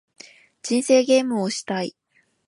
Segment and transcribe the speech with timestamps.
[0.63, 1.95] 人生ゲームをしたい